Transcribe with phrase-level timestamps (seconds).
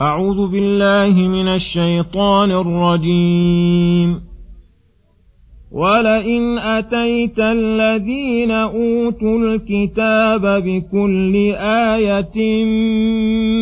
[0.00, 4.20] أعوذ بالله من الشيطان الرجيم.
[5.72, 12.64] ولئن أتيت الذين أوتوا الكتاب بكل آية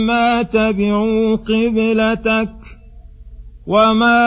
[0.07, 2.55] ما تبعوا قبلتك
[3.67, 4.19] وما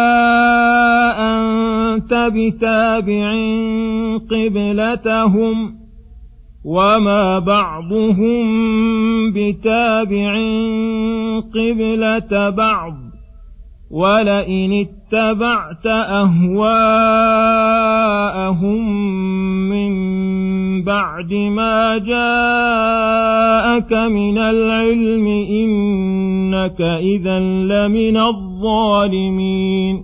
[1.19, 3.33] أنت بتابع
[4.31, 5.78] قبلتهم
[6.65, 8.41] وما بعضهم
[9.31, 10.33] بتابع
[11.53, 12.93] قبلة بعض
[13.91, 16.59] ولئن اتبعت أهواءهم
[19.69, 20.09] من
[20.83, 22.33] بعد ما جاءك
[23.93, 30.03] من العلم إنك إذا لمن الظالمين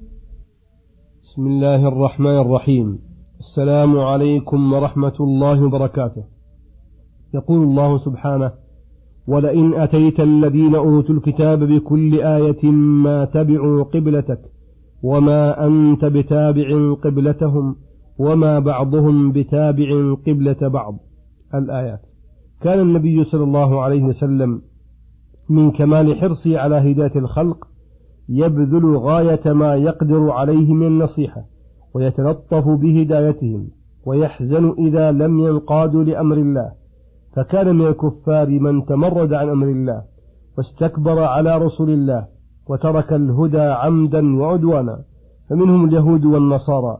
[1.31, 2.99] بسم الله الرحمن الرحيم.
[3.39, 6.23] السلام عليكم ورحمة الله وبركاته.
[7.33, 8.51] يقول الله سبحانه
[9.27, 14.39] ولئن أتيت الذين أوتوا الكتاب بكل آية ما تبعوا قبلتك
[15.03, 17.75] وما أنت بتابع قبلتهم
[18.19, 20.99] وما بعضهم بتابع قبلة بعض.
[21.55, 22.01] الآيات.
[22.61, 24.61] كان النبي صلى الله عليه وسلم
[25.49, 27.70] من كمال حرصه على هداية الخلق
[28.29, 31.41] يبذل غاية ما يقدر عليه من النصيحة
[31.93, 33.67] ويتلطف بهدايتهم
[34.05, 36.71] ويحزن إذا لم ينقادوا لأمر الله.
[37.35, 40.03] فكان من الكفار من تمرد عن أمر الله
[40.57, 42.27] واستكبر على رسول الله
[42.69, 45.01] وترك الهدى عمدا وعدوانا.
[45.49, 46.97] فمنهم اليهود والنصارى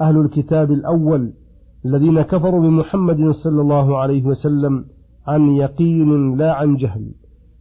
[0.00, 1.32] أهل الكتاب الأول
[1.86, 4.84] الذين كفروا بمحمد صلى الله عليه وسلم
[5.26, 7.10] عن يقين لا عن جهل.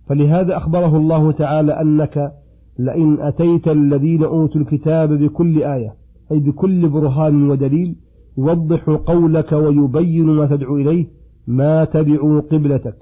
[0.07, 2.31] فلهذا أخبره الله تعالى أنك
[2.79, 5.93] لئن أتيت الذين أوتوا الكتاب بكل آية
[6.31, 7.95] أي بكل برهان ودليل
[8.37, 11.07] يوضح قولك ويبين ما تدعو إليه
[11.47, 12.97] ما تبعوا قبلتك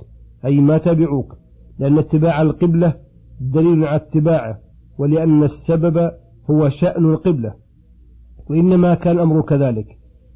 [0.45, 1.35] أي ما تبعوك
[1.79, 2.93] لأن اتباع القبلة
[3.41, 4.59] دليل على اتباعه
[4.97, 6.11] ولأن السبب
[6.51, 7.53] هو شأن القبلة.
[8.49, 9.87] وإنما كان الأمر كذلك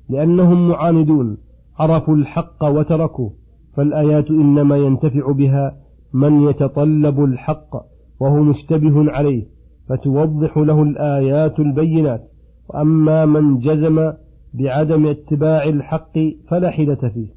[0.09, 1.37] لأنهم معاندون
[1.79, 3.33] عرفوا الحق وتركوه
[3.75, 5.77] فالآيات إنما ينتفع بها
[6.13, 7.75] من يتطلب الحق.
[8.19, 9.45] وهو مشتبه عليه
[9.89, 12.21] فتوضح له الآيات البينات.
[12.69, 14.11] وأما من جزم
[14.53, 16.19] بعدم اتباع الحق
[16.49, 17.27] فلا حيلة فيه.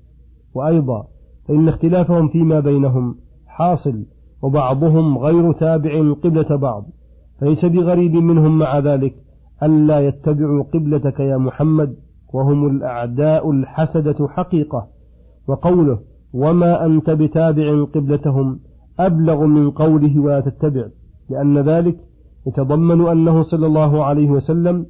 [0.54, 1.06] وأيضا
[1.48, 3.16] فإن اختلافهم فيما بينهم
[3.46, 4.04] حاصل
[4.42, 6.84] وبعضهم غير تابع قبلة بعض.
[7.40, 9.14] فليس بغريب منهم مع ذلك
[9.62, 11.96] ألا يتبعوا قبلتك يا محمد
[12.34, 14.86] وهم الأعداء الحسدة حقيقة.
[15.48, 15.98] وقوله
[16.34, 18.60] وما أنت بتابع قبلتهم
[18.98, 20.86] أبلغ من قوله ولا تتبع
[21.30, 21.96] لأن ذلك
[22.46, 24.86] يتضمن أنه صلى الله عليه وسلم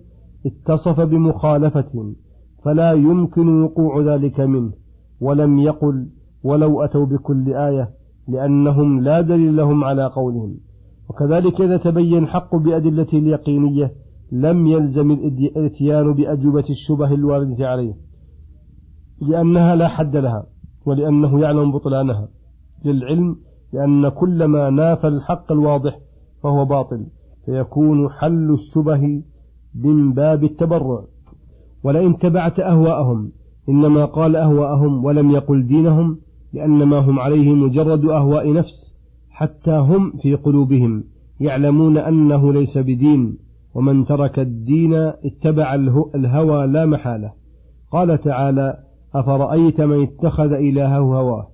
[0.46, 2.16] اتصف بمخالفتهم
[2.64, 4.72] فلا يمكن وقوع ذلك منه
[5.20, 6.06] ولم يقل
[6.44, 7.90] ولو أتوا بكل آية
[8.28, 10.56] لأنهم لا دليل لهم على قولهم.
[11.10, 13.92] وكذلك إذا تبين حق بأدلة اليقينية
[14.32, 17.94] لم يلزم الاتيان بأجوبة الشبه الواردة عليه
[19.20, 20.46] لأنها لا حد لها
[20.86, 22.28] ولأنه يعلم بطلانها.
[22.84, 23.36] للعلم
[23.72, 25.98] لأن كل ما نافى الحق الواضح
[26.42, 27.06] فهو باطل
[27.46, 29.22] فيكون حل الشبه
[29.74, 31.04] من باب التبرع.
[31.84, 33.32] ولئن تبعت أهواءهم
[33.68, 36.18] إنما قال أهواءهم ولم يقل دينهم
[36.52, 38.94] لأن ما هم عليه مجرد أهواء نفس
[39.30, 41.04] حتى هم في قلوبهم
[41.40, 43.38] يعلمون أنه ليس بدين
[43.74, 45.74] ومن ترك الدين اتبع
[46.14, 47.32] الهوى لا محالة.
[47.92, 48.78] قال تعالى
[49.14, 51.51] أفرأيت من اتخذ إلهه هواه؟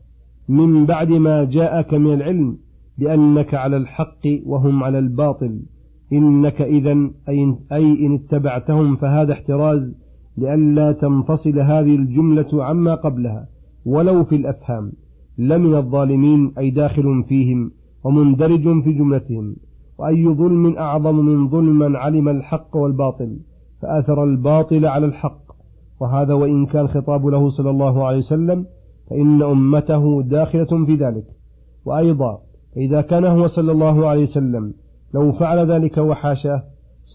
[0.49, 2.57] من بعد ما جاءك من العلم
[2.99, 5.61] بأنك على الحق وهم على الباطل.
[6.13, 7.11] إنك إذا
[7.73, 9.95] أي إن اتبعتهم فهذا احتراز
[10.39, 13.47] لئلا تنفصل هذه الجملة عما قبلها
[13.87, 14.93] ولو في الأفهام.
[15.39, 17.71] لمن الظالمين أي داخل فيهم
[18.05, 19.57] ومندرج في جملتهم.
[19.99, 23.39] وأي ظلم أعظم من ظلم من علم الحق والباطل
[23.83, 25.49] فآثر الباطل على الحق.
[26.01, 28.67] وهذا وإن كان خطاب له صلى الله عليه وسلم
[29.11, 31.25] فإن أمته داخلة في ذلك.
[31.85, 32.39] وأيضا
[32.77, 34.75] إذا كان هو صلى الله عليه وسلم
[35.15, 36.63] لو فعل ذلك وحاشاه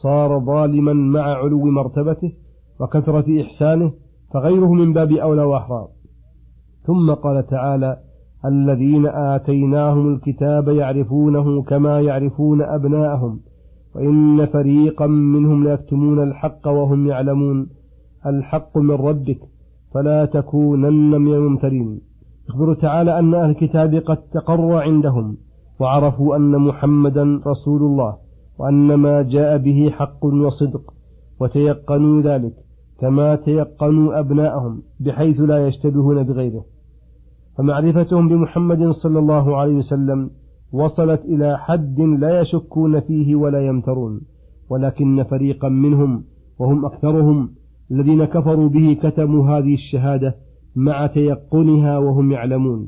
[0.03, 2.31] صار ظالما مع علو مرتبته
[2.79, 3.93] وكثرة إحسانه
[4.33, 5.87] فغيره من باب أولى وأحرى.
[6.83, 7.97] ثم قال تعالى
[8.45, 13.39] الذين آتيناهم الكتاب يعرفونه كما يعرفون أبناءهم
[13.95, 17.69] وإن فريقا منهم ليكتمون الحق وهم يعلمون.
[18.25, 19.39] الحق من ربك
[19.93, 22.01] فلا تكونن من الممترين.
[22.49, 25.37] يخبر تعالى أن أهل الكتاب قد تقر عندهم
[25.79, 28.17] وعرفوا أن محمدا رسول الله
[28.59, 30.93] وأن ما جاء به حق وصدق
[31.39, 32.53] وتيقنوا ذلك
[32.99, 36.65] كما تيقنوا أبناءهم بحيث لا يشتبهون بغيره.
[37.57, 40.29] فمعرفتهم بمحمد صلى الله عليه وسلم
[40.73, 44.21] وصلت إلى حد لا يشكون فيه ولا يمترون
[44.69, 46.23] ولكن فريقا منهم
[46.59, 47.49] وهم أكثرهم
[47.93, 50.35] الذين كفروا به كتموا هذه الشهادة
[50.75, 52.87] مع تيقنها وهم يعلمون.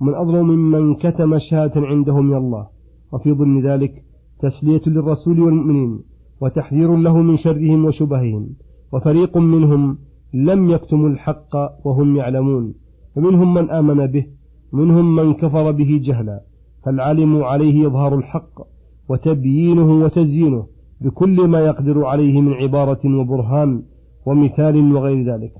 [0.00, 2.66] ومن أظلم ممن كتم شهادة عندهم من الله.
[3.12, 4.02] وفي ضمن ذلك
[4.42, 5.98] تسلية للرسول والمؤمنين
[6.40, 8.46] وتحذير له من شرهم وشبههم.
[8.92, 9.98] وفريق منهم
[10.34, 11.54] لم يكتموا الحق
[11.84, 12.74] وهم يعلمون.
[13.16, 14.26] ومنهم من آمن به
[14.72, 16.40] ومنهم من كفر به جهلا.
[16.84, 18.60] فالعلم عليه إظهار الحق
[19.08, 20.66] وتبيينه وتزيينه
[21.00, 23.82] بكل ما يقدر عليه من عبارة وبرهان
[24.26, 25.52] ومثال وغير ذلك.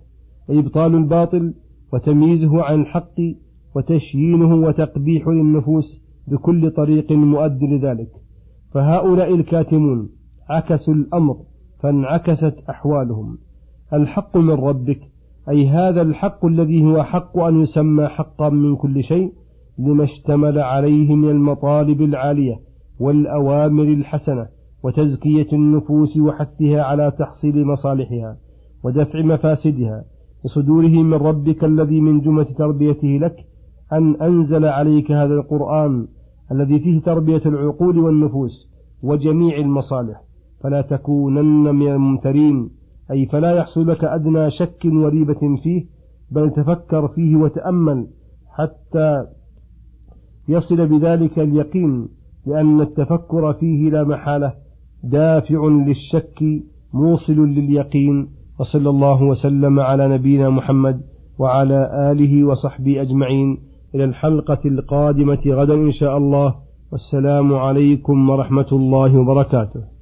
[0.49, 1.55] وإبطال الباطل
[1.93, 3.21] وتمييزه عن الحق
[3.77, 8.11] وتشيينه وتقبيح للنفوس بكل طريق مؤد لذلك.
[8.73, 10.09] فهؤلاء الكاتمون
[10.49, 11.37] عكسوا الأمر
[11.83, 13.39] فانعكست أحوالهم.
[13.93, 15.01] الحق من ربك
[15.49, 19.33] أي هذا الحق الذي هو حق أن يسمى حقا من كل شيء
[19.79, 22.61] لما اشتمل عليه من المطالب العالية
[23.01, 24.49] والأوامر الحسنة
[24.83, 28.37] وتزكية النفوس وحثها على تحصيل مصالحها.
[28.87, 30.05] ودفع مفاسدها.
[30.45, 33.37] بصدوره من ربك الذي من جملة تربيته لك
[33.93, 36.07] أن أنزل عليك هذا القرآن
[36.53, 38.69] الذي فيه تربية العقول والنفوس
[39.03, 40.23] وجميع المصالح.
[40.61, 42.71] فلا تكونن من الممترين.
[43.11, 45.87] أي فلا يحصل لك أدنى شك وريبة فيه
[46.31, 48.07] بل تفكر فيه وتأمل
[48.49, 49.27] حتى
[50.49, 52.09] يصل بذلك اليقين
[52.47, 54.55] لأن التفكر فيه لا محالة.
[55.05, 56.45] دافع للشك
[56.93, 58.36] موصل لليقين.
[58.59, 61.01] وصلى الله وسلم على نبينا محمد
[61.39, 63.59] وعلى آله وصحبه أجمعين.
[63.95, 66.55] إلى الحلقة القادمة غدا إن شاء الله.
[66.93, 69.96] والسلام عليكم ورحمة الله وبركاته.